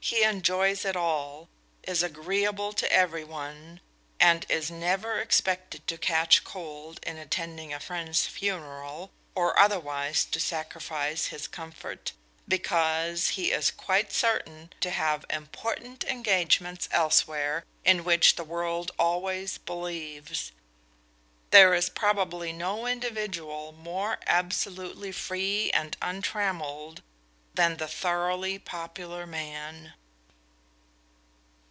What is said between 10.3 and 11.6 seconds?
sacrifice his